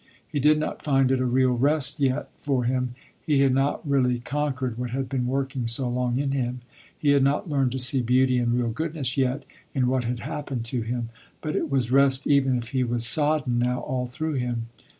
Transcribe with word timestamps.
He 0.27 0.39
did 0.39 0.57
not 0.57 0.83
find 0.83 1.11
it 1.11 1.19
a 1.19 1.27
real 1.27 1.51
rest 1.51 1.99
yet 1.99 2.29
for 2.39 2.63
him, 2.63 2.95
he 3.23 3.41
had 3.41 3.53
not 3.53 3.87
really 3.87 4.17
conquered 4.17 4.75
what 4.79 4.89
had 4.89 5.07
been 5.07 5.27
working 5.27 5.67
so 5.67 5.87
long 5.87 6.17
in 6.17 6.31
him, 6.31 6.61
he 6.97 7.09
had 7.09 7.21
not 7.21 7.51
learned 7.51 7.71
to 7.73 7.79
see 7.79 8.01
beauty 8.01 8.39
and 8.39 8.51
real 8.51 8.71
goodness 8.71 9.15
yet 9.15 9.43
in 9.75 9.85
what 9.85 10.05
had 10.05 10.21
happened 10.21 10.65
to 10.65 10.81
him, 10.81 11.09
but 11.39 11.55
it 11.55 11.69
was 11.69 11.91
rest 11.91 12.25
even 12.25 12.57
if 12.57 12.69
he 12.69 12.83
was 12.83 13.05
sodden 13.05 13.59
now 13.59 13.79
all 13.81 14.07
through 14.07 14.33
him. 14.33 14.69